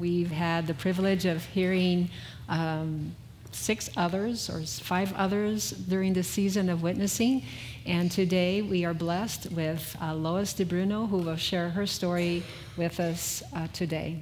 We've 0.00 0.30
had 0.30 0.66
the 0.66 0.72
privilege 0.72 1.26
of 1.26 1.44
hearing 1.44 2.08
um, 2.48 3.14
six 3.52 3.90
others 3.98 4.48
or 4.48 4.62
five 4.62 5.12
others 5.12 5.72
during 5.72 6.14
the 6.14 6.22
season 6.22 6.70
of 6.70 6.82
witnessing. 6.82 7.42
And 7.84 8.10
today 8.10 8.62
we 8.62 8.86
are 8.86 8.94
blessed 8.94 9.52
with 9.52 9.94
uh, 10.00 10.14
Lois 10.14 10.54
DeBruno, 10.54 11.06
who 11.10 11.18
will 11.18 11.36
share 11.36 11.68
her 11.68 11.86
story 11.86 12.42
with 12.78 12.98
us 12.98 13.42
uh, 13.54 13.66
today. 13.74 14.20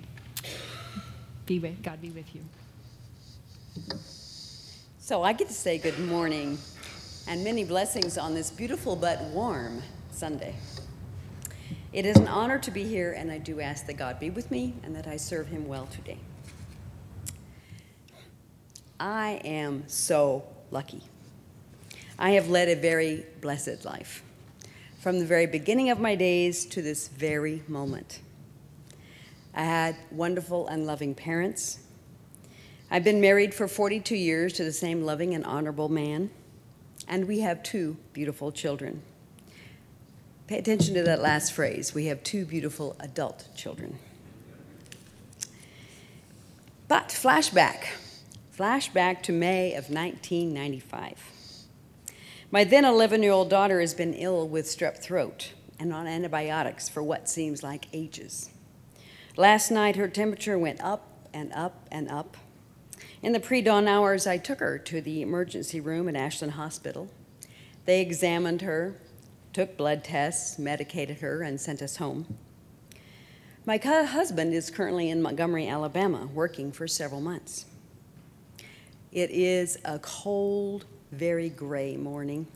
Be 1.46 1.60
with, 1.60 1.80
God 1.80 2.00
be 2.00 2.10
with 2.10 2.34
you. 2.34 2.40
So 4.98 5.22
I 5.22 5.32
get 5.32 5.46
to 5.46 5.54
say 5.54 5.78
good 5.78 6.00
morning 6.00 6.58
and 7.28 7.44
many 7.44 7.62
blessings 7.62 8.18
on 8.18 8.34
this 8.34 8.50
beautiful 8.50 8.96
but 8.96 9.20
warm 9.26 9.80
Sunday. 10.10 10.56
It 11.90 12.04
is 12.04 12.16
an 12.18 12.28
honor 12.28 12.58
to 12.58 12.70
be 12.70 12.84
here, 12.84 13.12
and 13.12 13.30
I 13.30 13.38
do 13.38 13.60
ask 13.60 13.86
that 13.86 13.94
God 13.94 14.20
be 14.20 14.28
with 14.28 14.50
me 14.50 14.74
and 14.82 14.94
that 14.94 15.06
I 15.06 15.16
serve 15.16 15.48
him 15.48 15.66
well 15.66 15.86
today. 15.86 16.18
I 19.00 19.40
am 19.42 19.84
so 19.86 20.44
lucky. 20.70 21.00
I 22.18 22.32
have 22.32 22.50
led 22.50 22.68
a 22.68 22.76
very 22.76 23.24
blessed 23.40 23.86
life 23.86 24.22
from 25.00 25.18
the 25.18 25.24
very 25.24 25.46
beginning 25.46 25.88
of 25.88 25.98
my 25.98 26.14
days 26.14 26.66
to 26.66 26.82
this 26.82 27.08
very 27.08 27.62
moment. 27.66 28.20
I 29.54 29.64
had 29.64 29.96
wonderful 30.10 30.68
and 30.68 30.84
loving 30.84 31.14
parents. 31.14 31.78
I've 32.90 33.04
been 33.04 33.20
married 33.20 33.54
for 33.54 33.66
42 33.66 34.14
years 34.14 34.52
to 34.54 34.64
the 34.64 34.72
same 34.72 35.04
loving 35.04 35.34
and 35.34 35.44
honorable 35.44 35.88
man, 35.88 36.28
and 37.06 37.26
we 37.26 37.40
have 37.40 37.62
two 37.62 37.96
beautiful 38.12 38.52
children. 38.52 39.02
Pay 40.48 40.56
attention 40.56 40.94
to 40.94 41.02
that 41.02 41.20
last 41.20 41.52
phrase. 41.52 41.94
We 41.94 42.06
have 42.06 42.22
two 42.22 42.46
beautiful 42.46 42.96
adult 43.00 43.48
children. 43.54 43.98
But 46.88 47.08
flashback, 47.08 47.88
flashback 48.56 49.22
to 49.24 49.32
May 49.32 49.74
of 49.74 49.90
1995. 49.90 51.22
My 52.50 52.64
then 52.64 52.86
11 52.86 53.22
year 53.22 53.30
old 53.30 53.50
daughter 53.50 53.78
has 53.82 53.92
been 53.92 54.14
ill 54.14 54.48
with 54.48 54.64
strep 54.64 54.96
throat 54.96 55.52
and 55.78 55.92
on 55.92 56.06
antibiotics 56.06 56.88
for 56.88 57.02
what 57.02 57.28
seems 57.28 57.62
like 57.62 57.84
ages. 57.92 58.48
Last 59.36 59.70
night, 59.70 59.96
her 59.96 60.08
temperature 60.08 60.58
went 60.58 60.80
up 60.80 61.28
and 61.34 61.52
up 61.52 61.86
and 61.92 62.08
up. 62.08 62.38
In 63.20 63.32
the 63.32 63.40
pre 63.40 63.60
dawn 63.60 63.86
hours, 63.86 64.26
I 64.26 64.38
took 64.38 64.60
her 64.60 64.78
to 64.78 65.02
the 65.02 65.20
emergency 65.20 65.78
room 65.78 66.08
at 66.08 66.16
Ashland 66.16 66.54
Hospital. 66.54 67.10
They 67.84 68.00
examined 68.00 68.62
her, 68.62 68.96
took 69.58 69.76
blood 69.76 70.04
tests, 70.04 70.56
medicated 70.56 71.18
her, 71.18 71.42
and 71.42 71.60
sent 71.60 71.82
us 71.82 71.96
home. 71.96 72.38
My 73.66 73.76
husband 73.76 74.54
is 74.54 74.70
currently 74.70 75.10
in 75.10 75.20
Montgomery, 75.20 75.66
Alabama, 75.66 76.28
working 76.32 76.70
for 76.70 76.86
several 76.86 77.20
months. 77.20 77.66
It 79.10 79.30
is 79.30 79.76
a 79.84 79.98
cold, 79.98 80.84
very 81.10 81.48
gray 81.48 81.96
morning, 81.96 82.46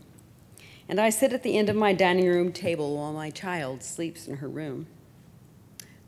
and 0.89 1.01
I 1.01 1.11
sit 1.11 1.33
at 1.33 1.43
the 1.43 1.59
end 1.59 1.69
of 1.69 1.75
my 1.75 1.93
dining 1.93 2.29
room 2.29 2.53
table 2.53 2.97
while 2.97 3.13
my 3.13 3.31
child 3.31 3.83
sleeps 3.83 4.29
in 4.29 4.37
her 4.37 4.49
room. 4.49 4.87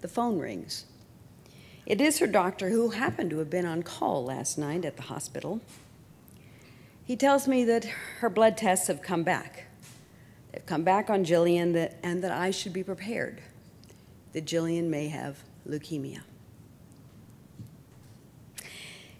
The 0.00 0.06
phone 0.06 0.38
rings. 0.38 0.84
It 1.86 2.00
is 2.00 2.20
her 2.20 2.28
doctor 2.28 2.70
who 2.70 2.90
happened 2.90 3.30
to 3.30 3.38
have 3.38 3.50
been 3.50 3.66
on 3.66 3.82
call 3.82 4.26
last 4.26 4.58
night 4.58 4.84
at 4.84 4.94
the 4.94 5.02
hospital. 5.02 5.60
He 7.04 7.16
tells 7.16 7.48
me 7.48 7.64
that 7.64 7.84
her 8.20 8.30
blood 8.30 8.56
tests 8.56 8.86
have 8.86 9.02
come 9.02 9.24
back 9.24 9.64
They've 10.54 10.66
come 10.66 10.84
back 10.84 11.10
on 11.10 11.24
Jillian 11.24 11.72
that, 11.72 11.96
and 12.04 12.22
that 12.22 12.30
I 12.30 12.52
should 12.52 12.72
be 12.72 12.84
prepared 12.84 13.40
that 14.34 14.44
Jillian 14.44 14.84
may 14.84 15.08
have 15.08 15.38
leukemia. 15.68 16.20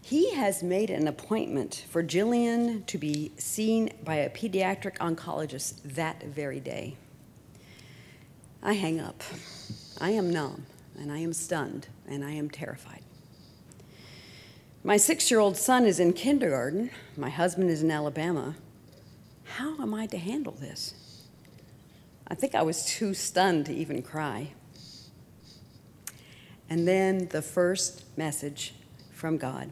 He 0.01 0.33
has 0.35 0.63
made 0.63 0.91
an 0.91 1.09
appointment 1.09 1.87
for 1.91 2.05
Jillian 2.05 2.87
to 2.87 2.99
be 2.99 3.33
seen 3.37 3.91
by 4.05 4.17
a 4.17 4.31
pediatric 4.31 4.97
oncologist 4.99 5.83
that 5.83 6.23
very 6.23 6.61
day. 6.61 6.97
I 8.63 8.75
hang 8.75 9.01
up. 9.01 9.25
I 10.01 10.11
am 10.11 10.33
numb, 10.33 10.67
and 10.97 11.11
I 11.11 11.19
am 11.19 11.33
stunned, 11.33 11.89
and 12.07 12.25
I 12.25 12.31
am 12.31 12.49
terrified. 12.49 13.03
My 14.85 14.99
six 14.99 15.33
year 15.33 15.41
old 15.41 15.57
son 15.57 15.85
is 15.85 15.99
in 15.99 16.13
kindergarten. 16.13 16.91
My 17.17 17.31
husband 17.31 17.71
is 17.71 17.83
in 17.83 17.91
Alabama. 17.91 18.55
How 19.57 19.81
am 19.81 19.95
I 19.95 20.07
to 20.07 20.19
handle 20.19 20.53
this? 20.53 20.95
I 22.27 22.35
think 22.35 22.55
I 22.55 22.63
was 22.63 22.85
too 22.87 23.13
stunned 23.13 23.67
to 23.67 23.75
even 23.75 24.03
cry. 24.03 24.53
And 26.71 26.89
then 26.89 27.29
the 27.29 27.43
first 27.43 28.05
message 28.17 28.75
from 29.13 29.37
God. 29.37 29.71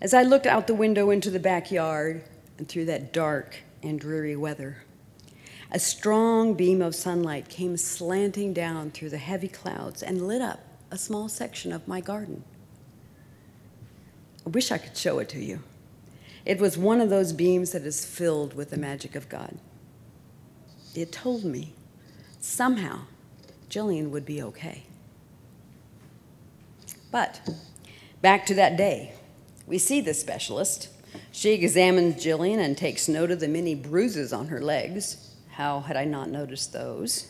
As 0.00 0.12
I 0.12 0.22
looked 0.22 0.46
out 0.46 0.66
the 0.66 0.74
window 0.74 1.10
into 1.10 1.30
the 1.30 1.40
backyard 1.40 2.24
and 2.58 2.68
through 2.68 2.84
that 2.86 3.12
dark 3.12 3.56
and 3.82 3.98
dreary 3.98 4.36
weather, 4.36 4.84
a 5.70 5.78
strong 5.78 6.54
beam 6.54 6.82
of 6.82 6.94
sunlight 6.94 7.48
came 7.48 7.76
slanting 7.76 8.52
down 8.52 8.90
through 8.90 9.10
the 9.10 9.18
heavy 9.18 9.48
clouds 9.48 10.02
and 10.02 10.28
lit 10.28 10.42
up 10.42 10.60
a 10.90 10.98
small 10.98 11.28
section 11.28 11.72
of 11.72 11.88
my 11.88 12.00
garden. 12.00 12.44
I 14.44 14.50
wish 14.50 14.70
I 14.70 14.78
could 14.78 14.96
show 14.96 15.18
it 15.18 15.28
to 15.30 15.40
you. 15.40 15.62
It 16.44 16.60
was 16.60 16.78
one 16.78 17.00
of 17.00 17.10
those 17.10 17.32
beams 17.32 17.72
that 17.72 17.82
is 17.82 18.04
filled 18.04 18.54
with 18.54 18.70
the 18.70 18.76
magic 18.76 19.16
of 19.16 19.28
God 19.28 19.58
it 20.96 21.12
told 21.12 21.44
me 21.44 21.74
somehow 22.40 23.00
Jillian 23.68 24.10
would 24.10 24.24
be 24.24 24.42
okay. 24.42 24.84
But 27.10 27.40
back 28.22 28.46
to 28.46 28.54
that 28.54 28.76
day, 28.76 29.14
we 29.66 29.78
see 29.78 30.00
the 30.00 30.14
specialist. 30.14 30.88
She 31.32 31.52
examines 31.52 32.22
Jillian 32.22 32.58
and 32.58 32.76
takes 32.76 33.08
note 33.08 33.30
of 33.30 33.40
the 33.40 33.48
many 33.48 33.74
bruises 33.74 34.32
on 34.32 34.48
her 34.48 34.60
legs. 34.60 35.34
How 35.52 35.80
had 35.80 35.96
I 35.96 36.04
not 36.04 36.30
noticed 36.30 36.72
those? 36.72 37.26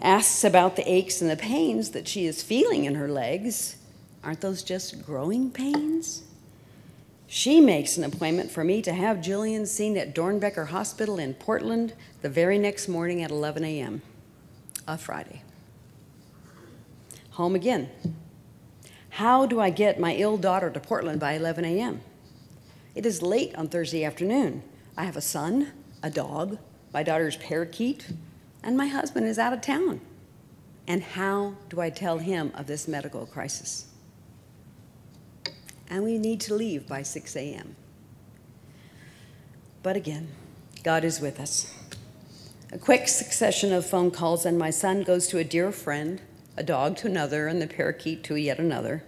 Asks 0.00 0.44
about 0.44 0.76
the 0.76 0.90
aches 0.90 1.20
and 1.20 1.30
the 1.30 1.36
pains 1.36 1.90
that 1.90 2.06
she 2.06 2.26
is 2.26 2.42
feeling 2.42 2.84
in 2.84 2.94
her 2.94 3.08
legs. 3.08 3.76
Aren't 4.22 4.40
those 4.40 4.62
just 4.62 5.04
growing 5.04 5.50
pains? 5.50 6.22
She 7.30 7.60
makes 7.60 7.98
an 7.98 8.04
appointment 8.04 8.50
for 8.50 8.64
me 8.64 8.80
to 8.80 8.92
have 8.92 9.18
Jillian 9.18 9.66
seen 9.66 9.98
at 9.98 10.14
Doernbecher 10.14 10.68
Hospital 10.68 11.18
in 11.18 11.34
Portland 11.34 11.92
the 12.22 12.30
very 12.30 12.58
next 12.58 12.88
morning 12.88 13.22
at 13.22 13.30
11 13.30 13.64
a.m., 13.64 14.00
a 14.86 14.96
Friday. 14.96 15.42
Home 17.32 17.54
again. 17.54 17.90
How 19.10 19.44
do 19.44 19.60
I 19.60 19.68
get 19.68 20.00
my 20.00 20.14
ill 20.14 20.38
daughter 20.38 20.70
to 20.70 20.80
Portland 20.80 21.20
by 21.20 21.34
11 21.34 21.66
a.m.? 21.66 22.00
It 22.94 23.04
is 23.04 23.20
late 23.20 23.54
on 23.56 23.68
Thursday 23.68 24.04
afternoon. 24.04 24.62
I 24.96 25.04
have 25.04 25.16
a 25.16 25.20
son, 25.20 25.72
a 26.02 26.08
dog, 26.08 26.56
my 26.94 27.02
daughter's 27.02 27.36
parakeet, 27.36 28.10
and 28.62 28.74
my 28.74 28.86
husband 28.86 29.26
is 29.26 29.38
out 29.38 29.52
of 29.52 29.60
town. 29.60 30.00
And 30.86 31.02
how 31.02 31.56
do 31.68 31.78
I 31.78 31.90
tell 31.90 32.16
him 32.16 32.52
of 32.54 32.66
this 32.66 32.88
medical 32.88 33.26
crisis? 33.26 33.84
And 35.88 36.04
we 36.04 36.18
need 36.18 36.40
to 36.42 36.54
leave 36.54 36.86
by 36.86 37.02
6 37.02 37.36
a.m. 37.36 37.76
But 39.82 39.96
again, 39.96 40.28
God 40.82 41.04
is 41.04 41.20
with 41.20 41.40
us. 41.40 41.74
A 42.72 42.78
quick 42.78 43.08
succession 43.08 43.72
of 43.72 43.86
phone 43.86 44.10
calls, 44.10 44.44
and 44.44 44.58
my 44.58 44.70
son 44.70 45.02
goes 45.02 45.26
to 45.28 45.38
a 45.38 45.44
dear 45.44 45.72
friend, 45.72 46.20
a 46.56 46.62
dog 46.62 46.96
to 46.98 47.06
another, 47.06 47.46
and 47.46 47.62
the 47.62 47.66
parakeet 47.66 48.22
to 48.24 48.36
yet 48.36 48.58
another. 48.58 49.04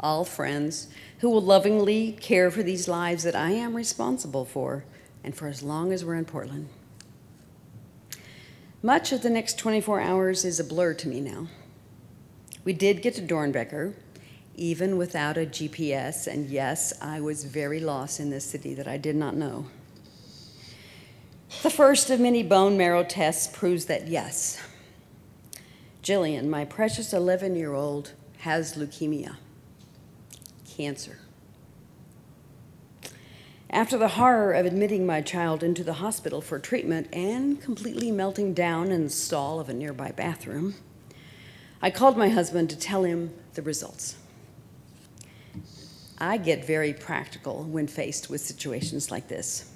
All 0.00 0.24
friends 0.24 0.88
who 1.18 1.28
will 1.28 1.42
lovingly 1.42 2.12
care 2.12 2.50
for 2.50 2.62
these 2.62 2.88
lives 2.88 3.22
that 3.24 3.36
I 3.36 3.50
am 3.50 3.74
responsible 3.74 4.44
for, 4.44 4.84
and 5.22 5.34
for 5.34 5.48
as 5.48 5.62
long 5.62 5.92
as 5.92 6.04
we're 6.04 6.14
in 6.14 6.24
Portland. 6.24 6.68
Much 8.82 9.12
of 9.12 9.22
the 9.22 9.30
next 9.30 9.58
24 9.58 10.00
hours 10.00 10.44
is 10.44 10.60
a 10.60 10.64
blur 10.64 10.94
to 10.94 11.08
me 11.08 11.20
now. 11.20 11.48
We 12.64 12.72
did 12.72 13.02
get 13.02 13.14
to 13.14 13.22
Doernbecher, 13.22 13.94
even 14.56 14.96
without 14.96 15.36
a 15.36 15.46
GPS. 15.46 16.26
And 16.26 16.48
yes, 16.48 16.92
I 17.00 17.20
was 17.20 17.44
very 17.44 17.80
lost 17.80 18.18
in 18.18 18.30
this 18.30 18.44
city 18.44 18.74
that 18.74 18.88
I 18.88 18.96
did 18.96 19.14
not 19.14 19.36
know. 19.36 19.66
The 21.62 21.70
first 21.70 22.10
of 22.10 22.18
many 22.18 22.42
bone 22.42 22.76
marrow 22.76 23.04
tests 23.04 23.46
proves 23.46 23.86
that 23.86 24.08
yes, 24.08 24.60
Jillian, 26.02 26.48
my 26.48 26.64
precious 26.64 27.12
11 27.12 27.56
year 27.56 27.72
old, 27.72 28.12
has 28.38 28.76
leukemia. 28.76 29.36
cancer. 30.64 31.18
After 33.70 33.98
the 33.98 34.08
horror 34.08 34.52
of 34.52 34.64
admitting 34.64 35.04
my 35.06 35.20
child 35.20 35.62
into 35.62 35.82
the 35.82 35.94
hospital 35.94 36.40
for 36.40 36.58
treatment 36.58 37.08
and 37.12 37.60
completely 37.60 38.12
melting 38.12 38.54
down 38.54 38.92
in 38.92 39.04
the 39.04 39.10
stall 39.10 39.58
of 39.58 39.68
a 39.68 39.74
nearby 39.74 40.12
bathroom, 40.12 40.74
I 41.82 41.90
called 41.90 42.16
my 42.16 42.28
husband 42.28 42.70
to 42.70 42.76
tell 42.76 43.02
him 43.02 43.34
the 43.54 43.62
results. 43.62 44.16
I 46.18 46.38
get 46.38 46.64
very 46.64 46.94
practical 46.94 47.64
when 47.64 47.86
faced 47.86 48.30
with 48.30 48.40
situations 48.40 49.10
like 49.10 49.28
this. 49.28 49.70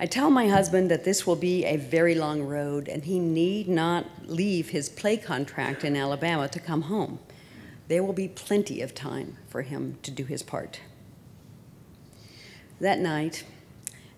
I 0.00 0.06
tell 0.06 0.30
my 0.30 0.48
husband 0.48 0.90
that 0.90 1.04
this 1.04 1.26
will 1.26 1.36
be 1.36 1.64
a 1.64 1.76
very 1.76 2.14
long 2.14 2.42
road 2.42 2.88
and 2.88 3.04
he 3.04 3.18
need 3.18 3.68
not 3.68 4.04
leave 4.26 4.70
his 4.70 4.88
play 4.88 5.16
contract 5.16 5.84
in 5.84 5.96
Alabama 5.96 6.48
to 6.48 6.60
come 6.60 6.82
home. 6.82 7.20
There 7.88 8.02
will 8.02 8.12
be 8.12 8.28
plenty 8.28 8.82
of 8.82 8.94
time 8.94 9.38
for 9.48 9.62
him 9.62 9.98
to 10.02 10.10
do 10.10 10.24
his 10.24 10.42
part. 10.42 10.80
That 12.80 12.98
night, 12.98 13.44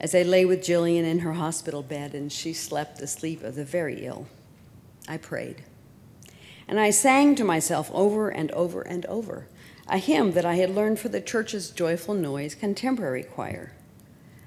as 0.00 0.14
I 0.14 0.22
lay 0.22 0.44
with 0.44 0.62
Jillian 0.64 1.04
in 1.04 1.20
her 1.20 1.34
hospital 1.34 1.82
bed 1.82 2.14
and 2.14 2.32
she 2.32 2.54
slept 2.54 2.98
the 2.98 3.06
sleep 3.06 3.44
of 3.44 3.54
the 3.54 3.64
very 3.64 4.06
ill, 4.06 4.26
I 5.06 5.18
prayed. 5.18 5.62
And 6.66 6.80
I 6.80 6.90
sang 6.90 7.34
to 7.36 7.44
myself 7.44 7.90
over 7.92 8.30
and 8.30 8.50
over 8.52 8.80
and 8.82 9.04
over 9.06 9.46
a 9.88 9.98
hymn 9.98 10.32
that 10.32 10.44
I 10.44 10.56
had 10.56 10.70
learned 10.70 10.98
for 10.98 11.08
the 11.08 11.20
church's 11.20 11.70
Joyful 11.70 12.14
Noise 12.14 12.54
Contemporary 12.54 13.22
Choir, 13.22 13.72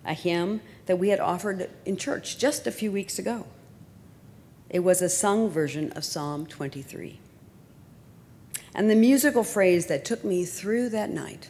a 0.05 0.13
hymn 0.13 0.61
that 0.85 0.99
we 0.99 1.09
had 1.09 1.19
offered 1.19 1.69
in 1.85 1.97
church 1.97 2.37
just 2.37 2.67
a 2.67 2.71
few 2.71 2.91
weeks 2.91 3.17
ago. 3.17 3.47
It 4.69 4.79
was 4.79 5.01
a 5.01 5.09
sung 5.09 5.49
version 5.49 5.91
of 5.93 6.05
Psalm 6.05 6.45
23. 6.45 7.19
And 8.73 8.89
the 8.89 8.95
musical 8.95 9.43
phrase 9.43 9.87
that 9.87 10.05
took 10.05 10.23
me 10.23 10.45
through 10.45 10.89
that 10.89 11.09
night 11.09 11.49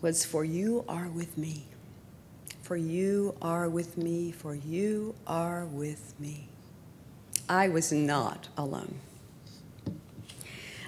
was, 0.00 0.24
For 0.24 0.44
you 0.44 0.84
are 0.88 1.08
with 1.08 1.38
me. 1.38 1.66
For 2.62 2.76
you 2.76 3.36
are 3.40 3.68
with 3.68 3.96
me. 3.96 4.32
For 4.32 4.54
you 4.54 5.14
are 5.26 5.66
with 5.66 6.14
me. 6.18 6.48
I 7.48 7.68
was 7.68 7.92
not 7.92 8.48
alone. 8.56 8.96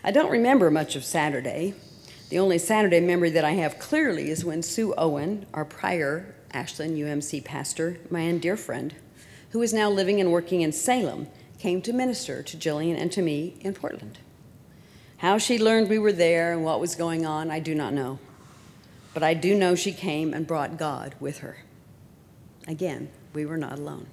I 0.05 0.11
don't 0.11 0.33
remember 0.33 0.69
much 0.69 0.97
of 0.97 1.05
Saturday. 1.05 1.75
The 2.29 2.41
only 2.41 2.59
Saturday 2.59 2.99
memory 2.99 3.31
that 3.31 3.45
I 3.45 3.53
have 3.53 3.79
clearly 3.79 4.31
is 4.31 4.45
when 4.45 4.61
Sue 4.65 4.93
Owen, 4.99 5.47
our 5.55 5.65
prior 5.65 6.35
Ashland 6.53 6.99
UMC 6.99 7.45
pastor, 7.45 7.99
my 8.11 8.33
dear 8.33 8.57
friend, 8.57 8.97
who 9.51 9.63
is 9.63 9.73
now 9.73 9.89
living 9.89 10.21
and 10.21 10.33
working 10.33 10.63
in 10.63 10.73
Salem, 10.73 11.29
came 11.61 11.81
to 11.83 11.93
minister 11.93 12.43
to 12.43 12.57
Jillian 12.57 12.99
and 12.99 13.13
to 13.13 13.23
me 13.23 13.55
in 13.61 13.75
Portland. 13.75 14.19
How 15.19 15.39
she 15.39 15.57
learned 15.57 15.89
we 15.89 16.01
were 16.01 16.11
there 16.11 16.53
and 16.53 16.65
what 16.65 16.81
was 16.81 16.97
going 16.97 17.25
on, 17.25 17.53
I 17.53 17.61
do 17.61 17.73
not 17.73 17.93
know. 17.93 18.19
But 19.15 19.23
I 19.23 19.35
do 19.35 19.55
know 19.55 19.77
she 19.77 19.93
came 19.93 20.35
and 20.35 20.49
brought 20.49 20.79
God 20.79 21.15
with 21.21 21.39
her. 21.39 21.59
Again, 22.67 23.09
we 23.35 23.47
were 23.47 23.57
not 23.57 23.79
alone. 23.79 24.09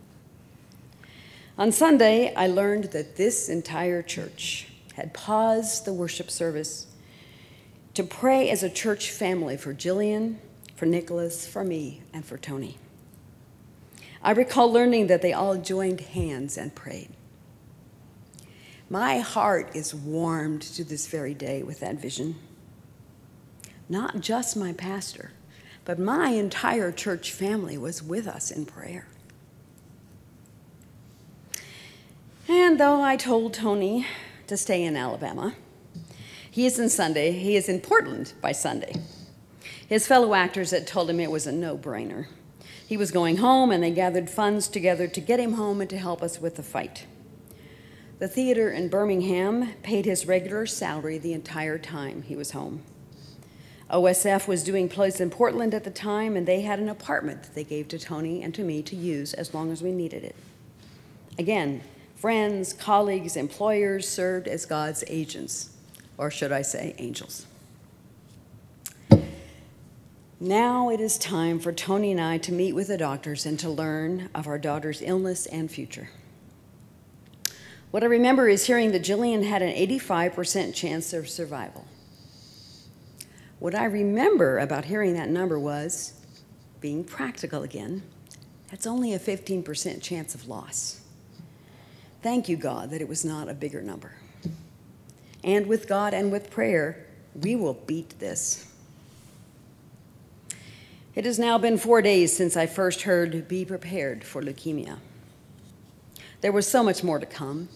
On 1.58 1.72
Sunday, 1.72 2.32
I 2.36 2.46
learned 2.46 2.92
that 2.92 3.16
this 3.16 3.50
entire 3.50 4.04
church 4.04 4.68
had 5.00 5.14
paused 5.14 5.86
the 5.86 5.94
worship 5.94 6.30
service 6.30 6.88
to 7.94 8.04
pray 8.04 8.50
as 8.50 8.64
a 8.64 8.70
church 8.70 9.12
family 9.12 9.56
for 9.56 9.74
Jillian, 9.74 10.36
for 10.76 10.86
Nicholas, 10.86 11.48
for 11.48 11.64
me, 11.64 12.02
and 12.12 12.26
for 12.26 12.38
Tony. 12.38 12.78
I 14.22 14.32
recall 14.32 14.70
learning 14.70 15.08
that 15.08 15.22
they 15.22 15.32
all 15.32 15.56
joined 15.56 16.02
hands 16.02 16.58
and 16.58 16.76
prayed. 16.76 17.12
My 18.90 19.20
heart 19.20 19.74
is 19.74 19.96
warmed 19.96 20.64
to 20.64 20.84
this 20.84 21.08
very 21.08 21.34
day 21.34 21.64
with 21.64 21.80
that 21.80 21.96
vision. 21.96 22.36
Not 23.88 24.20
just 24.20 24.58
my 24.58 24.74
pastor, 24.74 25.32
but 25.86 25.98
my 25.98 26.32
entire 26.32 26.92
church 26.92 27.32
family 27.32 27.78
was 27.78 28.04
with 28.04 28.28
us 28.28 28.52
in 28.52 28.66
prayer. 28.66 29.08
And 32.50 32.78
though 32.78 33.02
I 33.02 33.16
told 33.16 33.54
Tony 33.54 34.06
to 34.50 34.58
stay 34.58 34.84
in 34.84 34.96
Alabama, 34.96 35.56
he 36.52 36.66
is 36.66 36.78
in 36.78 36.90
Sunday, 36.90 37.32
he 37.32 37.56
is 37.56 37.70
in 37.70 37.80
Portland 37.80 38.34
by 38.42 38.52
Sunday. 38.52 38.94
His 39.88 40.06
fellow 40.06 40.34
actors 40.34 40.72
had 40.72 40.86
told 40.86 41.10
him 41.10 41.20
it 41.20 41.32
was 41.32 41.48
a 41.48 41.52
no-brainer. 41.52 42.28
He 42.86 42.98
was 42.98 43.12
going 43.12 43.38
home 43.38 43.72
and 43.72 43.84
they 43.84 43.92
gathered 43.92 44.30
funds 44.30 44.68
together 44.68 45.08
to 45.08 45.22
get 45.22 45.40
him 45.40 45.54
home 45.54 45.82
and 45.82 45.90
to 45.90 45.98
help 45.98 46.22
us 46.22 46.40
with 46.40 46.56
the 46.56 46.64
fight. 46.64 47.06
The 48.20 48.28
theater 48.28 48.70
in 48.70 48.90
Birmingham 48.90 49.74
paid 49.82 50.06
his 50.06 50.26
regular 50.26 50.66
salary 50.66 51.18
the 51.18 51.34
entire 51.34 51.78
time 51.78 52.24
he 52.24 52.36
was 52.36 52.52
home. 52.52 52.84
OSF 53.90 54.48
was 54.48 54.64
doing 54.64 54.90
plays 54.90 55.20
in 55.20 55.30
Portland 55.30 55.74
at 55.74 55.84
the 55.84 55.90
time, 55.90 56.36
and 56.36 56.48
they 56.48 56.62
had 56.62 56.80
an 56.80 56.90
apartment 56.90 57.44
that 57.44 57.56
they 57.56 57.64
gave 57.64 57.88
to 57.88 57.98
Tony 57.98 58.44
and 58.44 58.54
to 58.54 58.64
me 58.64 58.84
to 58.84 58.96
use 58.96 59.34
as 59.34 59.54
long 59.54 59.72
as 59.72 59.82
we 59.82 59.92
needed 59.92 60.24
it. 60.24 60.36
Again, 61.40 61.82
Friends, 62.20 62.74
colleagues, 62.74 63.38
employers 63.38 64.06
served 64.06 64.50
as 64.50 64.66
God's 64.66 65.06
agents, 65.08 65.70
or 66.18 66.30
should 66.30 66.52
I 66.52 66.64
say, 66.64 66.94
angels. 66.98 67.46
Now 70.38 70.90
it 70.90 71.00
is 71.00 71.18
time 71.18 71.60
for 71.60 71.72
Tony 71.72 72.12
and 72.12 72.20
I 72.20 72.38
to 72.40 72.52
meet 72.52 72.74
with 72.74 72.88
the 72.88 72.98
doctors 72.98 73.46
and 73.46 73.58
to 73.60 73.70
learn 73.70 74.30
of 74.36 74.48
our 74.48 74.58
daughter's 74.58 75.02
illness 75.02 75.46
and 75.46 75.72
future. 75.72 76.10
What 77.92 78.04
I 78.04 78.08
remember 78.08 78.50
is 78.50 78.66
hearing 78.68 78.92
that 78.92 79.04
Jillian 79.04 79.46
had 79.46 79.62
an 79.62 79.74
85% 79.74 80.76
chance 80.76 81.14
of 81.14 81.30
survival. 81.30 81.88
What 83.60 83.74
I 83.74 83.86
remember 83.86 84.60
about 84.60 84.84
hearing 84.84 85.14
that 85.14 85.30
number 85.30 85.58
was, 85.58 86.16
being 86.82 87.06
practical 87.06 87.64
again, 87.64 88.04
that's 88.70 88.86
only 88.86 89.14
a 89.14 89.20
15% 89.20 90.02
chance 90.02 90.36
of 90.36 90.50
loss. 90.50 91.00
Thank 92.22 92.50
you, 92.50 92.58
God, 92.58 92.90
that 92.92 93.02
it 93.02 93.08
was 93.08 93.24
not 93.24 93.48
a 93.48 93.54
bigger 93.54 93.82
number. 93.82 94.12
And 95.44 95.68
with 95.68 95.88
God 95.88 96.14
and 96.14 96.32
with 96.32 96.52
prayer, 96.52 97.06
we 97.34 97.56
will 97.56 97.76
beat 97.76 98.20
this. 98.20 98.68
It 101.16 101.26
has 101.26 101.40
now 101.40 101.58
been 101.58 101.78
four 101.78 102.02
days 102.02 102.36
since 102.36 102.58
I 102.58 102.66
first 102.66 103.04
heard 103.04 103.48
Be 103.48 103.64
Prepared 103.64 104.24
for 104.24 104.42
Leukemia. 104.42 104.98
There 106.42 106.52
was 106.52 106.68
so 106.68 106.84
much 106.84 107.04
more 107.04 107.20
to 107.20 107.26
come. 107.26 107.70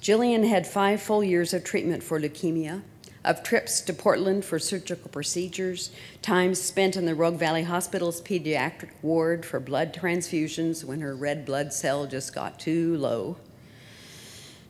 Jillian 0.00 0.48
had 0.48 0.66
five 0.66 1.00
full 1.00 1.22
years 1.22 1.54
of 1.54 1.64
treatment 1.64 2.02
for 2.02 2.20
leukemia, 2.20 2.82
of 3.24 3.42
trips 3.42 3.80
to 3.82 3.94
Portland 3.94 4.44
for 4.44 4.58
surgical 4.58 5.08
procedures, 5.08 5.90
time 6.20 6.54
spent 6.54 6.96
in 6.96 7.06
the 7.06 7.14
Rogue 7.14 7.38
Valley 7.38 7.62
Hospital's 7.62 8.20
pediatric 8.20 8.90
ward 9.00 9.46
for 9.46 9.60
blood 9.60 9.94
transfusions 9.94 10.84
when 10.84 11.00
her 11.00 11.16
red 11.16 11.46
blood 11.46 11.72
cell 11.72 12.06
just 12.06 12.34
got 12.34 12.60
too 12.60 12.96
low 12.98 13.36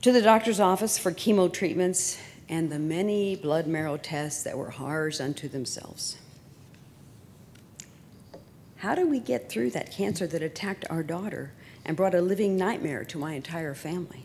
to 0.05 0.13
the 0.13 0.21
doctor's 0.21 0.61
office 0.61 0.99
for 0.99 1.13
chemo 1.13 1.51
treatments 1.51 2.19
and 2.51 2.71
the 2.71 2.79
many 2.79 3.35
blood 3.35 3.67
marrow 3.67 3.97
tests 3.97 4.43
that 4.43 4.59
were 4.59 4.69
horrors 4.69 5.19
unto 5.19 5.49
themselves. 5.49 6.19
How 8.77 8.95
do 8.95 9.09
we 9.09 9.19
get 9.19 9.49
through 9.49 9.71
that 9.71 9.91
cancer 9.91 10.27
that 10.27 10.43
attacked 10.43 10.85
our 10.91 11.03
daughter 11.03 11.53
and 11.87 11.97
brought 11.97 12.15
a 12.15 12.21
living 12.21 12.55
nightmare 12.55 13.03
to 13.07 13.17
my 13.17 13.33
entire 13.33 13.73
family? 13.73 14.25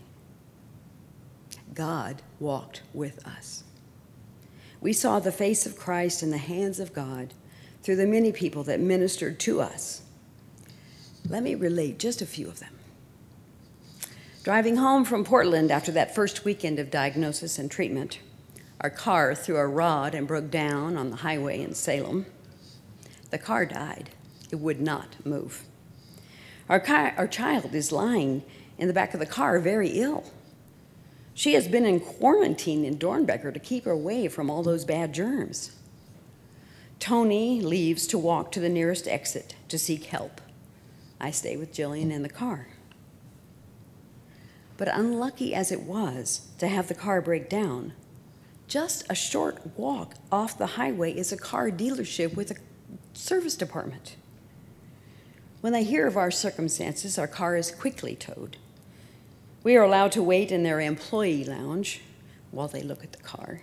God 1.74 2.21
walked 2.41 2.81
with 2.93 3.25
us. 3.25 3.63
We 4.81 4.91
saw 4.91 5.21
the 5.21 5.31
face 5.31 5.65
of 5.65 5.79
Christ 5.79 6.21
in 6.21 6.31
the 6.31 6.38
hands 6.38 6.81
of 6.81 6.91
God 6.91 7.33
through 7.83 7.95
the 7.95 8.05
many 8.05 8.33
people 8.33 8.63
that 8.63 8.81
ministered 8.81 9.39
to 9.39 9.62
us. 9.62 10.01
Let 11.29 11.41
me 11.41 11.55
relate 11.55 12.00
just 12.00 12.21
a 12.21 12.25
few 12.25 12.50
of 12.50 12.59
them. 12.59 12.78
Driving 14.41 14.77
home 14.77 15.03
from 15.03 15.25
Portland 15.25 15.69
after 15.69 15.91
that 15.91 16.15
first 16.15 16.46
weekend 16.46 16.79
of 16.79 16.89
diagnosis 16.89 17.60
and 17.60 17.69
treatment, 17.69 18.19
our 18.79 18.89
car 18.89 19.36
threw 19.36 19.58
a 19.58 19.67
rod 19.67 20.15
and 20.15 20.25
broke 20.25 20.50
down 20.50 20.96
on 20.96 21.10
the 21.10 21.17
highway 21.17 21.62
in 21.62 21.74
Salem. 21.74 22.25
The 23.31 23.38
car 23.38 23.65
died. 23.65 24.12
It 24.50 24.55
would 24.55 24.79
not 24.79 25.17
move. 25.25 25.63
Our, 26.69 26.81
our 27.17 27.27
child 27.27 27.75
is 27.75 27.91
lying 27.91 28.43
in 28.77 28.88
the 28.88 28.93
back 28.93 29.13
of 29.13 29.19
the 29.19 29.25
car, 29.25 29.60
very 29.60 29.89
ill. 29.89 30.24
She 31.34 31.53
has 31.53 31.67
been 31.67 31.86
in 31.86 32.00
quarantine 32.00 32.86
in 32.86 32.98
Doernbecher 32.98 33.53
to 33.53 33.60
keep 33.60 33.84
her 33.84 33.91
away 33.91 34.29
from 34.29 34.50
all 34.50 34.63
those 34.63 34.86
bad 34.86 35.13
germs. 35.13 35.75
Tony 37.00 37.60
leaves 37.60 38.08
to 38.08 38.17
walk 38.17 38.53
to 38.53 38.62
the 38.62 38.69
nearest 38.69 39.05
exit 39.05 39.55
to 39.67 39.77
seek 39.77 40.05
help. 40.05 40.39
I 41.19 41.31
stay 41.31 41.58
with 41.58 41.74
Jillian 41.74 42.12
in 42.12 42.24
the 42.24 42.29
car. 42.29 42.67
But 44.79 44.88
unlucky 44.88 45.53
as 45.53 45.74
it 45.74 45.81
was 45.81 46.48
to 46.57 46.69
have 46.69 46.88
the 46.88 46.95
car 46.95 47.21
break 47.21 47.50
down, 47.50 47.91
just 48.65 49.03
a 49.09 49.13
short 49.13 49.77
walk 49.77 50.15
off 50.31 50.57
the 50.57 50.77
highway 50.77 51.12
is 51.12 51.33
a 51.33 51.38
car 51.38 51.69
dealership 51.69 52.33
with 52.38 52.50
a 52.50 52.55
service 53.12 53.57
department. 53.57 54.15
When 55.59 55.74
they 55.74 55.83
hear 55.83 56.07
of 56.07 56.15
our 56.15 56.31
circumstances, 56.31 57.19
our 57.19 57.27
car 57.27 57.57
is 57.57 57.71
quickly 57.71 58.15
towed. 58.15 58.55
We 59.63 59.75
are 59.75 59.83
allowed 59.83 60.13
to 60.13 60.24
wait 60.24 60.50
in 60.50 60.63
their 60.63 60.79
employee 60.79 61.43
lounge 61.43 62.00
while 62.51 62.69
they 62.69 62.81
look 62.81 63.03
at 63.03 63.12
the 63.12 63.21
car. 63.21 63.59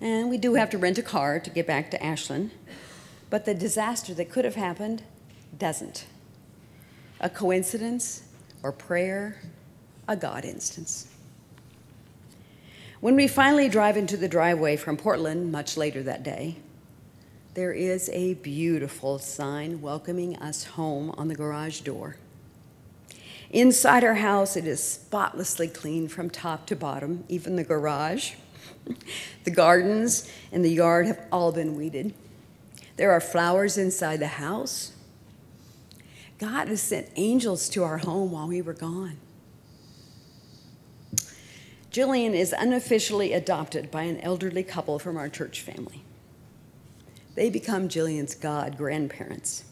And 0.00 0.30
we 0.30 0.38
do 0.38 0.54
have 0.54 0.70
to 0.70 0.78
rent 0.78 0.96
a 0.96 1.02
car 1.02 1.38
to 1.38 1.50
get 1.50 1.66
back 1.66 1.90
to 1.90 2.02
Ashland. 2.02 2.52
But 3.28 3.44
the 3.44 3.52
disaster 3.52 4.14
that 4.14 4.30
could 4.30 4.46
have 4.46 4.54
happened 4.54 5.02
doesn't. 5.58 6.06
A 7.20 7.28
coincidence 7.28 8.22
or 8.62 8.72
prayer, 8.72 9.42
a 10.08 10.16
God 10.16 10.44
instance. 10.44 11.08
When 13.00 13.16
we 13.16 13.28
finally 13.28 13.68
drive 13.68 13.96
into 13.96 14.16
the 14.16 14.28
driveway 14.28 14.76
from 14.76 14.96
Portland 14.96 15.52
much 15.52 15.76
later 15.76 16.02
that 16.02 16.22
day, 16.22 16.56
there 17.54 17.72
is 17.72 18.10
a 18.10 18.34
beautiful 18.34 19.18
sign 19.18 19.80
welcoming 19.80 20.36
us 20.36 20.64
home 20.64 21.10
on 21.16 21.28
the 21.28 21.34
garage 21.34 21.80
door. 21.80 22.16
Inside 23.50 24.04
our 24.04 24.16
house, 24.16 24.56
it 24.56 24.66
is 24.66 24.82
spotlessly 24.82 25.68
clean 25.68 26.08
from 26.08 26.30
top 26.30 26.66
to 26.66 26.76
bottom, 26.76 27.24
even 27.28 27.56
the 27.56 27.64
garage. 27.64 28.34
the 29.44 29.50
gardens 29.50 30.30
and 30.52 30.64
the 30.64 30.70
yard 30.70 31.06
have 31.06 31.20
all 31.30 31.52
been 31.52 31.76
weeded. 31.76 32.12
There 32.96 33.12
are 33.12 33.20
flowers 33.20 33.78
inside 33.78 34.20
the 34.20 34.26
house. 34.26 34.92
God 36.38 36.68
has 36.68 36.82
sent 36.82 37.08
angels 37.16 37.68
to 37.70 37.84
our 37.84 37.98
home 37.98 38.32
while 38.32 38.48
we 38.48 38.60
were 38.60 38.74
gone. 38.74 39.18
Jillian 41.96 42.34
is 42.34 42.52
unofficially 42.52 43.32
adopted 43.32 43.90
by 43.90 44.02
an 44.02 44.20
elderly 44.20 44.62
couple 44.62 44.98
from 44.98 45.16
our 45.16 45.30
church 45.30 45.62
family. 45.62 46.04
They 47.36 47.48
become 47.48 47.88
Jillian's 47.88 48.34
God 48.34 48.76
grandparents. 48.76 49.64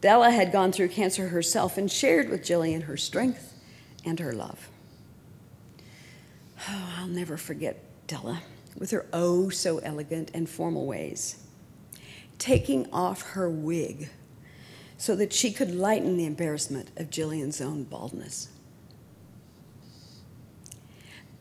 Della 0.00 0.30
had 0.30 0.52
gone 0.52 0.70
through 0.70 0.90
cancer 0.90 1.30
herself 1.30 1.76
and 1.76 1.90
shared 1.90 2.28
with 2.28 2.44
Jillian 2.44 2.84
her 2.84 2.96
strength 2.96 3.52
and 4.04 4.20
her 4.20 4.32
love. 4.32 4.68
Oh, 6.68 6.94
I'll 6.98 7.08
never 7.08 7.36
forget 7.36 7.82
Della 8.06 8.42
with 8.78 8.92
her 8.92 9.06
oh 9.12 9.48
so 9.48 9.78
elegant 9.78 10.30
and 10.34 10.48
formal 10.48 10.86
ways, 10.86 11.42
taking 12.38 12.88
off 12.92 13.22
her 13.32 13.50
wig 13.50 14.08
so 14.96 15.16
that 15.16 15.32
she 15.32 15.50
could 15.52 15.74
lighten 15.74 16.16
the 16.16 16.26
embarrassment 16.26 16.92
of 16.96 17.10
Jillian's 17.10 17.60
own 17.60 17.82
baldness. 17.82 18.50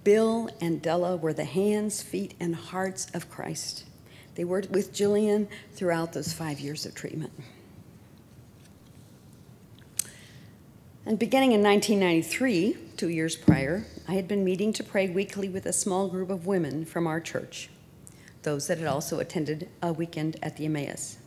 Bill 0.03 0.49
and 0.59 0.81
Della 0.81 1.15
were 1.15 1.33
the 1.33 1.45
hands, 1.45 2.01
feet, 2.01 2.33
and 2.39 2.55
hearts 2.55 3.07
of 3.13 3.29
Christ. 3.29 3.85
They 4.35 4.43
were 4.43 4.63
with 4.69 4.93
Jillian 4.93 5.47
throughout 5.73 6.13
those 6.13 6.33
five 6.33 6.59
years 6.59 6.85
of 6.85 6.95
treatment. 6.95 7.31
And 11.05 11.19
beginning 11.19 11.51
in 11.51 11.61
1993, 11.61 12.77
two 12.95 13.09
years 13.09 13.35
prior, 13.35 13.85
I 14.07 14.13
had 14.13 14.27
been 14.27 14.43
meeting 14.43 14.71
to 14.73 14.83
pray 14.83 15.09
weekly 15.09 15.49
with 15.49 15.65
a 15.65 15.73
small 15.73 16.07
group 16.07 16.29
of 16.29 16.45
women 16.45 16.85
from 16.85 17.07
our 17.07 17.19
church, 17.19 17.69
those 18.43 18.67
that 18.67 18.77
had 18.77 18.87
also 18.87 19.19
attended 19.19 19.69
a 19.81 19.91
weekend 19.91 20.37
at 20.41 20.55
the 20.55 20.65
Emmaus. 20.65 21.17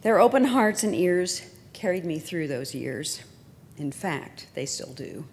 Their 0.00 0.18
open 0.18 0.44
hearts 0.44 0.82
and 0.82 0.94
ears 0.94 1.42
carried 1.72 2.04
me 2.04 2.18
through 2.18 2.48
those 2.48 2.74
years. 2.74 3.22
In 3.76 3.92
fact, 3.92 4.46
they 4.54 4.66
still 4.66 4.92
do. 4.92 5.24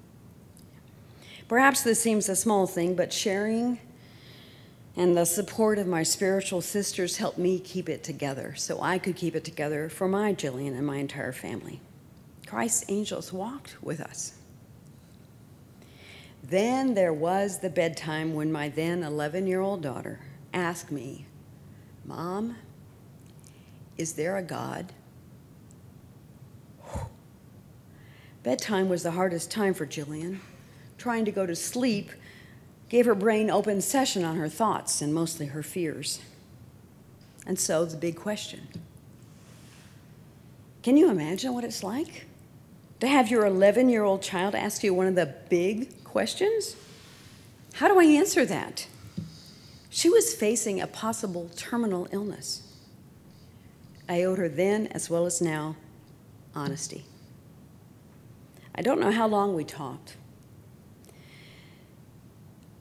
Perhaps 1.52 1.82
this 1.82 2.00
seems 2.02 2.30
a 2.30 2.36
small 2.38 2.66
thing, 2.66 2.96
but 2.96 3.12
sharing 3.12 3.78
and 4.96 5.18
the 5.18 5.26
support 5.26 5.80
of 5.80 5.86
my 5.86 6.02
spiritual 6.02 6.62
sisters 6.62 7.18
helped 7.18 7.38
me 7.38 7.60
keep 7.60 7.90
it 7.90 8.06
together 8.06 8.56
so 8.56 8.82
I 8.82 8.98
could 8.98 9.18
keep 9.18 9.36
it 9.36 9.44
together 9.44 9.90
for 9.90 10.08
my 10.08 10.34
Jillian 10.34 10.78
and 10.78 10.88
my 10.88 10.96
entire 10.96 11.34
family. 11.34 11.82
Christ's 12.48 12.86
angels 12.88 13.34
walked 13.34 13.76
with 13.84 14.00
us. 14.00 14.36
Then 16.42 16.94
there 16.94 17.12
was 17.12 17.60
the 17.60 17.70
bedtime 17.70 18.34
when 18.34 18.50
my 18.50 18.70
then 18.70 19.04
11 19.04 19.46
year 19.46 19.60
old 19.60 19.82
daughter 19.82 20.22
asked 20.54 20.90
me, 20.90 21.26
Mom, 22.06 22.56
is 23.98 24.14
there 24.14 24.38
a 24.38 24.42
God? 24.42 24.94
Bedtime 28.42 28.88
was 28.88 29.04
the 29.04 29.12
hardest 29.12 29.52
time 29.52 29.74
for 29.74 29.86
Jillian. 29.86 30.40
Trying 31.02 31.26
to 31.26 31.32
go 31.32 31.48
to 31.48 31.56
sleep 31.56 32.12
gave 32.88 33.08
her 33.08 33.16
brain 33.16 33.50
open 33.50 33.82
session 33.82 34.24
on 34.24 34.36
her 34.36 34.48
thoughts 34.48 35.02
and 35.02 35.12
mostly 35.12 35.48
her 35.48 35.64
fears. 35.64 36.22
And 37.48 37.60
so 37.60 37.86
the 37.86 37.98
big 37.98 38.16
question 38.16 38.68
Can 40.84 40.98
you 40.98 41.10
imagine 41.10 41.56
what 41.56 41.64
it's 41.64 41.82
like? 41.82 42.28
to 43.00 43.08
have 43.08 43.32
your 43.32 43.48
11 43.48 43.90
year 43.90 44.04
old 44.04 44.22
child 44.22 44.54
ask 44.54 44.84
you 44.84 44.94
one 44.94 45.08
of 45.08 45.16
the 45.16 45.34
big 45.50 46.04
questions? 46.04 46.76
How 47.74 47.88
do 47.88 48.00
I 48.00 48.04
answer 48.04 48.46
that? 48.46 48.86
She 49.90 50.08
was 50.08 50.36
facing 50.36 50.80
a 50.80 50.86
possible 50.86 51.50
terminal 51.56 52.08
illness. 52.12 52.62
I 54.08 54.22
owed 54.22 54.38
her 54.38 54.48
then, 54.48 54.86
as 54.86 55.10
well 55.10 55.26
as 55.26 55.42
now, 55.42 55.78
honesty. 56.54 57.06
I 58.76 58.84
don't 58.84 59.00
know 59.00 59.12
how 59.12 59.28
long 59.28 59.56
we 59.56 59.64
talked, 59.64 60.16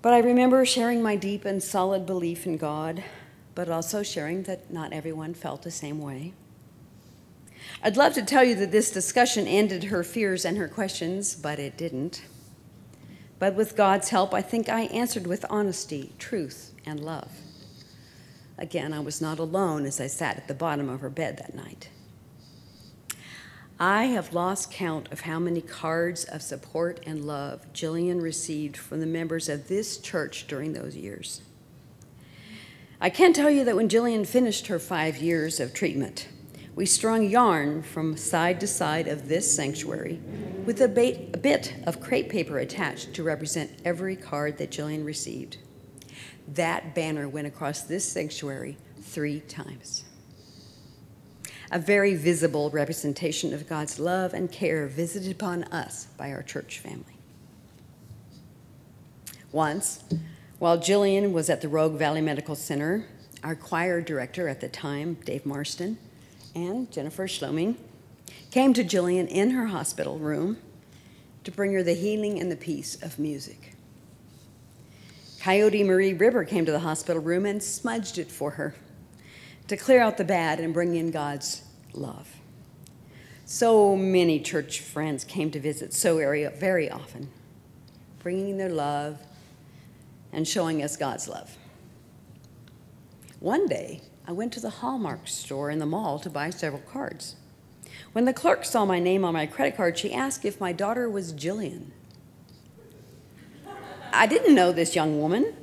but 0.02 0.12
I 0.12 0.19
remember 0.19 0.64
sharing 0.64 1.02
my 1.02 1.16
deep 1.16 1.45
and 1.45 1.62
solid 1.62 2.07
belief 2.07 2.47
in 2.47 2.57
God, 2.57 3.02
but 3.54 3.69
also 3.69 4.02
sharing 4.02 4.45
that 4.45 4.73
not 4.73 4.92
everyone 4.92 5.35
felt 5.35 5.62
the 5.62 5.71
same 5.71 6.00
way. 6.00 6.33
I'd 7.83 7.97
love 7.97 8.14
to 8.14 8.23
tell 8.23 8.45
you 8.45 8.54
that 8.57 8.73
this 8.73 8.90
discussion 8.90 9.47
ended 9.47 9.85
her 9.85 10.02
fears 10.02 10.45
and 10.45 10.57
her 10.57 10.69
questions, 10.69 11.35
but 11.35 11.59
it 11.59 11.76
didn't. 11.76 12.23
But 13.38 13.54
with 13.54 13.76
God's 13.76 14.11
help, 14.11 14.35
I 14.35 14.42
think 14.42 14.69
I 14.69 14.83
answered 14.83 15.26
with 15.26 15.45
honesty, 15.49 16.12
truth, 16.19 16.75
and 16.85 17.00
love. 17.00 17.30
Again, 18.59 18.92
I 18.92 19.00
was 19.00 19.21
not 19.21 19.38
alone 19.38 19.87
as 19.87 20.00
I 20.00 20.07
sat 20.07 20.37
at 20.37 20.49
the 20.49 20.54
bottom 20.54 20.88
of 20.88 21.00
her 21.00 21.09
bed 21.09 21.38
that 21.38 21.54
night. 21.54 21.88
I 23.83 24.05
have 24.09 24.35
lost 24.35 24.71
count 24.71 25.11
of 25.11 25.23
how 25.23 25.39
many 25.39 25.63
cards 25.63 26.25
of 26.25 26.43
support 26.43 27.01
and 27.07 27.25
love 27.25 27.65
Jillian 27.73 28.21
received 28.21 28.77
from 28.77 29.01
the 29.01 29.07
members 29.07 29.49
of 29.49 29.69
this 29.69 29.97
church 29.97 30.47
during 30.47 30.75
those 30.75 30.95
years. 30.95 31.41
I 33.01 33.09
can 33.09 33.33
tell 33.33 33.49
you 33.49 33.65
that 33.65 33.77
when 33.77 33.89
Jillian 33.89 34.27
finished 34.27 34.67
her 34.67 34.79
five 34.79 35.17
years 35.17 35.61
of 35.61 35.73
treatment, 35.73 36.29
we 36.75 36.85
strung 36.85 37.31
yarn 37.31 37.83
from 37.83 38.19
side 38.19 38.61
to 38.61 38.67
side 38.67 39.09
of 39.09 39.29
this 39.29 39.57
sanctuary 39.57 40.21
with 40.67 40.83
a, 40.83 41.31
a 41.33 41.39
bit 41.39 41.75
of 41.87 42.03
crepe 42.03 42.29
paper 42.29 42.59
attached 42.59 43.15
to 43.15 43.23
represent 43.23 43.81
every 43.83 44.15
card 44.15 44.59
that 44.59 44.71
Jillian 44.71 45.07
received. 45.07 45.57
That 46.47 46.95
banner 46.95 47.31
went 47.31 47.47
across 47.47 47.81
this 47.81 48.05
sanctuary 48.05 48.77
three 49.01 49.41
times. 49.41 50.05
A 51.73 51.79
very 51.79 52.15
visible 52.15 52.69
representation 52.71 53.55
of 53.55 53.69
God's 53.69 54.00
love 54.00 54.35
and 54.35 54.50
care 54.50 54.87
visited 54.87 55.31
upon 55.31 55.65
us 55.65 56.07
by 56.17 56.33
our 56.33 56.43
church 56.43 56.81
family. 56.81 57.17
Once, 59.53 60.03
while 60.59 60.79
Jillian 60.79 61.33
was 61.33 61.49
at 61.49 61.61
the 61.61 61.69
Rogue 61.69 61.95
Valley 61.97 62.21
Medical 62.21 62.57
Center, 62.57 63.07
our 63.45 63.55
choir 63.55 64.00
director 64.00 64.49
at 64.49 64.61
the 64.61 64.69
time, 64.69 65.15
Dave 65.25 65.47
Marston, 65.47 65.97
and 66.55 66.91
Jennifer 66.91 67.27
Schloming 67.27 67.77
came 68.50 68.75
to 68.75 68.83
Jillian 68.83 69.29
in 69.29 69.50
her 69.50 69.67
hospital 69.67 70.19
room 70.19 70.59
to 71.45 71.50
bring 71.50 71.73
her 71.73 71.83
the 71.83 71.95
healing 71.95 72.41
and 72.41 72.50
the 72.50 72.57
peace 72.57 73.00
of 73.03 73.19
music. 73.19 73.75
Coyote 75.41 75.85
Marie 75.85 76.12
River 76.12 76.45
came 76.45 76.67
to 76.67 76.73
the 76.73 76.81
hospital 76.81 77.23
room 77.23 77.47
and 77.47 77.62
smudged 77.62 78.19
it 78.19 78.31
for 78.31 78.50
her 78.53 78.75
to 79.71 79.77
clear 79.77 80.03
out 80.03 80.17
the 80.17 80.25
bad 80.25 80.59
and 80.59 80.75
bring 80.75 80.97
in 80.97 81.12
God's 81.12 81.62
love. 81.93 82.29
So 83.45 83.95
many 83.95 84.41
church 84.41 84.81
friends 84.81 85.23
came 85.23 85.53
to 85.53 85.61
visit 85.61 85.93
so 85.95 86.19
area 86.19 86.50
very 86.50 86.91
often, 86.91 87.29
bringing 88.19 88.57
their 88.57 88.69
love 88.69 89.21
and 90.33 90.47
showing 90.47 90.83
us 90.83 90.97
God's 90.97 91.29
love. 91.29 91.57
One 93.39 93.69
day, 93.69 94.00
I 94.27 94.33
went 94.33 94.53
to 94.55 94.61
the 94.61 94.71
Hallmark 94.71 95.29
store 95.29 95.71
in 95.71 95.79
the 95.79 95.87
mall 95.87 96.19
to 96.19 96.29
buy 96.29 96.50
several 96.50 96.83
cards. 96.83 97.37
When 98.11 98.25
the 98.25 98.33
clerk 98.33 98.65
saw 98.65 98.85
my 98.85 98.99
name 98.99 99.25
on 99.25 99.35
my 99.35 99.47
credit 99.47 99.77
card, 99.77 99.97
she 99.97 100.12
asked 100.12 100.45
if 100.45 100.61
my 100.61 100.73
daughter 100.73 101.09
was 101.09 101.33
Jillian. 101.33 101.93
I 104.12 104.27
didn't 104.27 104.57
know 104.57 104.73
this 104.73 104.97
young 104.97 105.21
woman, 105.21 105.55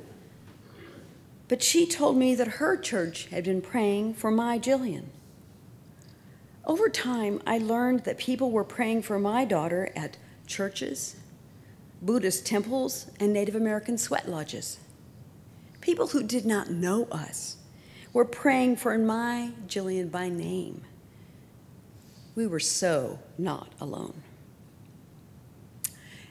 but 1.48 1.62
she 1.62 1.86
told 1.86 2.16
me 2.16 2.34
that 2.34 2.58
her 2.58 2.76
church 2.76 3.26
had 3.26 3.44
been 3.44 3.62
praying 3.62 4.14
for 4.14 4.30
my 4.30 4.58
Jillian. 4.58 5.06
Over 6.66 6.90
time, 6.90 7.40
I 7.46 7.56
learned 7.56 8.04
that 8.04 8.18
people 8.18 8.50
were 8.50 8.64
praying 8.64 9.02
for 9.02 9.18
my 9.18 9.46
daughter 9.46 9.90
at 9.96 10.18
churches, 10.46 11.16
Buddhist 12.02 12.46
temples, 12.46 13.10
and 13.18 13.32
Native 13.32 13.54
American 13.54 13.96
sweat 13.96 14.28
lodges. 14.28 14.78
People 15.80 16.08
who 16.08 16.22
did 16.22 16.44
not 16.44 16.70
know 16.70 17.04
us 17.10 17.56
were 18.12 18.26
praying 18.26 18.76
for 18.76 18.96
my 18.98 19.52
Jillian 19.66 20.10
by 20.10 20.28
name. 20.28 20.82
We 22.34 22.46
were 22.46 22.60
so 22.60 23.20
not 23.38 23.72
alone. 23.80 24.22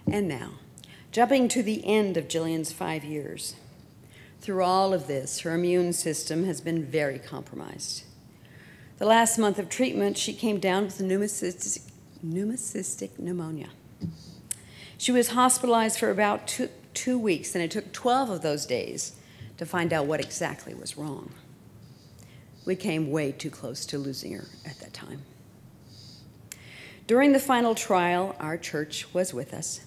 And 0.05 0.27
now, 0.27 0.51
jumping 1.12 1.47
to 1.50 1.63
the 1.63 1.86
end 1.86 2.15
of 2.15 2.27
Jillian's 2.27 2.71
five 2.71 3.03
years, 3.03 3.55
Through 4.41 4.63
all 4.63 4.94
of 4.94 5.08
this, 5.08 5.39
her 5.41 5.53
immune 5.53 5.94
system 5.94 6.46
has 6.46 6.62
been 6.62 6.86
very 6.86 7.20
compromised. 7.20 8.03
The 8.98 9.06
last 9.06 9.38
month 9.38 9.60
of 9.60 9.70
treatment, 9.70 10.17
she 10.17 10.34
came 10.34 10.60
down 10.60 10.86
with 10.86 11.00
pneumocystic, 11.00 11.82
pneumocystic 12.25 13.20
pneumonia. 13.20 13.70
She 14.98 15.12
was 15.12 15.29
hospitalized 15.29 16.00
for 16.00 16.10
about 16.10 16.48
two, 16.48 16.70
two 16.94 17.20
weeks, 17.20 17.53
and 17.53 17.63
it 17.63 17.70
took 17.70 17.91
12 17.91 18.29
of 18.29 18.41
those 18.41 18.65
days 18.65 19.13
to 19.58 19.65
find 19.65 19.94
out 19.94 20.06
what 20.06 20.20
exactly 20.20 20.74
was 20.74 20.98
wrong. 20.98 21.32
We 22.65 22.75
came 22.75 23.12
way 23.12 23.32
too 23.32 23.50
close 23.50 23.86
to 23.88 23.98
losing 23.98 24.34
her 24.34 24.46
at 24.65 24.79
that 24.79 24.94
time. 24.94 25.22
During 27.06 27.32
the 27.32 27.39
final 27.39 27.75
trial, 27.75 28.36
our 28.39 28.58
church 28.58 29.13
was 29.13 29.34
with 29.34 29.53
us. 29.53 29.82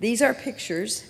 These 0.00 0.22
are 0.22 0.32
pictures 0.32 1.04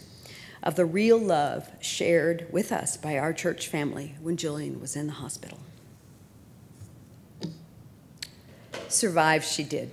of 0.62 0.76
the 0.76 0.84
real 0.84 1.18
love 1.18 1.70
shared 1.80 2.46
with 2.52 2.70
us 2.70 2.96
by 2.96 3.18
our 3.18 3.32
church 3.32 3.68
family 3.68 4.14
when 4.20 4.36
Jillian 4.36 4.80
was 4.80 4.94
in 4.94 5.08
the 5.08 5.14
hospital. 5.14 5.58
Survive, 8.88 9.42
she 9.42 9.64
did. 9.64 9.90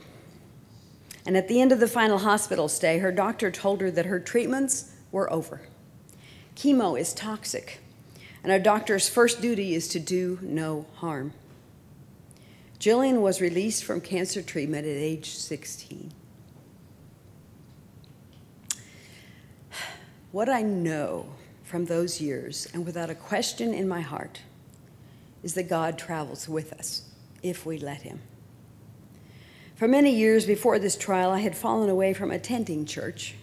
And 1.26 1.38
at 1.38 1.48
the 1.48 1.62
end 1.62 1.72
of 1.72 1.80
the 1.80 1.88
final 1.88 2.20
hospital 2.20 2.68
stay, 2.68 3.00
her 3.00 3.12
doctor 3.12 3.50
told 3.52 3.82
her 3.82 3.92
that 3.92 4.06
her 4.06 4.20
treatments 4.20 4.92
were 5.12 5.32
over. 5.32 5.62
Chemo 6.56 7.00
is 7.00 7.14
toxic, 7.14 7.80
and 8.44 8.52
a 8.52 8.60
doctor's 8.60 9.08
first 9.08 9.42
duty 9.42 9.74
is 9.74 9.88
to 9.90 10.00
do 10.00 10.40
no 10.42 10.86
harm. 10.96 11.34
Jillian 12.80 13.22
was 13.22 13.42
released 13.42 13.84
from 13.84 14.02
cancer 14.02 14.42
treatment 14.42 14.86
at 14.86 14.96
age 14.96 15.32
16. 15.32 16.12
What 20.32 20.48
I 20.48 20.62
know 20.62 21.26
from 21.64 21.86
those 21.86 22.22
years, 22.22 22.68
and 22.74 22.86
without 22.86 23.10
a 23.10 23.16
question 23.16 23.74
in 23.74 23.88
my 23.88 24.02
heart, 24.02 24.42
is 25.42 25.56
that 25.56 25.70
God 25.70 25.98
travels 25.98 26.48
with 26.48 26.72
us 26.74 27.04
if 27.42 27.66
we 27.66 27.80
let 27.80 28.04
Him. 28.04 28.22
For 29.76 29.88
many 29.88 30.14
years 30.14 30.46
before 30.46 30.78
this 30.78 30.96
trial, 30.96 31.32
I 31.32 31.40
had 31.40 31.56
fallen 31.56 31.90
away 31.90 32.14
from 32.14 32.30
attending 32.30 32.86
church, 32.86 33.36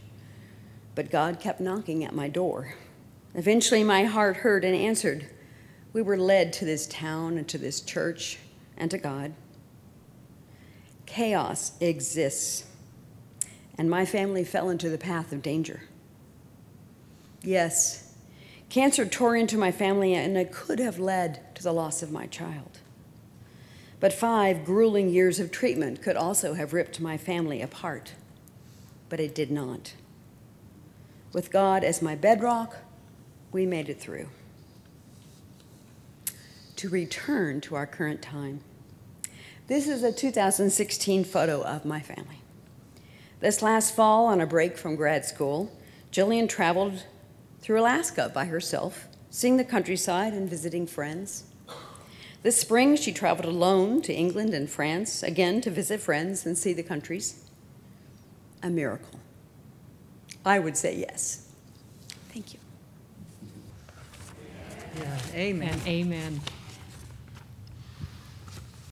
but 0.95 1.11
God 1.11 1.41
kept 1.41 1.61
knocking 1.61 2.05
at 2.05 2.15
my 2.15 2.29
door. 2.29 2.75
Eventually, 3.35 3.83
my 3.83 4.05
heart 4.05 4.39
heard 4.39 4.65
and 4.65 4.77
answered. 4.77 5.27
We 5.93 6.03
were 6.03 6.19
led 6.19 6.53
to 6.55 6.65
this 6.65 6.87
town 6.87 7.37
and 7.37 7.49
to 7.49 7.59
this 7.59 7.81
church 7.81 8.39
and 8.77 8.91
to 8.93 8.99
God. 8.99 9.33
Chaos 11.07 11.73
exists, 11.81 12.65
and 13.77 13.91
my 13.91 14.05
family 14.05 14.45
fell 14.45 14.71
into 14.71 14.89
the 14.89 14.99
path 14.99 15.33
of 15.33 15.43
danger. 15.43 15.83
Yes, 17.47 18.13
cancer 18.71 19.07
tore 19.07 19.37
into 19.37 19.57
my 19.57 19.71
family, 19.71 20.15
and 20.15 20.37
it 20.37 20.51
could 20.51 20.81
have 20.81 20.99
led 20.99 21.55
to 21.55 21.63
the 21.63 21.73
loss 21.73 22.03
of 22.03 22.11
my 22.11 22.27
child. 22.27 22.81
But 24.01 24.13
five 24.13 24.65
grueling 24.65 25.11
years 25.11 25.39
of 25.39 25.53
treatment 25.53 26.03
could 26.03 26.17
also 26.17 26.55
have 26.55 26.73
ripped 26.73 27.01
my 27.01 27.17
family 27.17 27.63
apart, 27.63 28.15
but 29.09 29.21
it 29.21 29.33
did 29.33 29.53
not. 29.53 29.95
With 31.33 31.53
God 31.53 31.85
as 31.85 32.03
my 32.03 32.17
bedrock, 32.17 32.79
we 33.53 33.65
made 33.65 33.89
it 33.89 34.01
through. 34.01 34.29
To 36.75 36.89
return 36.89 37.61
to 37.61 37.77
our 37.77 37.87
current 37.87 38.23
time, 38.23 38.61
this 39.69 39.87
is 39.87 40.03
a 40.03 40.11
2016 40.11 41.23
photo 41.23 41.63
of 41.63 41.85
my 41.85 42.01
family. 42.01 42.41
This 43.39 43.63
last 43.63 43.95
fall, 43.95 44.27
on 44.27 44.41
a 44.41 44.47
break 44.47 44.77
from 44.77 44.97
grad 44.97 45.25
school, 45.25 45.71
Jillian 46.11 46.49
traveled 46.49 47.05
through 47.67 47.81
Alaska 47.81 48.31
by 48.33 48.45
herself, 48.45 49.09
seeing 49.29 49.57
the 49.57 49.65
countryside 49.65 50.33
and 50.33 50.49
visiting 50.49 50.87
friends. 50.87 51.47
This 52.45 52.61
spring, 52.61 52.95
she 52.95 53.11
traveled 53.11 53.45
alone 53.45 54.03
to 54.03 54.15
England 54.15 54.55
and 54.55 54.71
France, 54.71 55.25
again 55.25 55.61
to 55.63 55.71
visit 55.73 55.99
friends 55.99 56.47
and 56.47 56.57
see 56.57 56.73
the 56.73 56.85
countries. 56.85 57.45
A 58.63 58.71
miracle. 58.71 59.19
I 60.45 60.61
would 60.61 60.77
say 60.77 60.97
yes. 60.97 61.49
Thank 62.33 62.55
you. 62.55 62.61
Yeah, 65.01 65.19
amen. 65.35 65.71
And 65.71 65.89
amen. 65.89 66.41